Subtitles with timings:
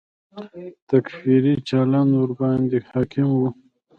[0.89, 3.41] تکفیري چلند ورباندې حاکم و.